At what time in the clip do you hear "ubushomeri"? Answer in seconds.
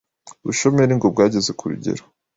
0.43-0.93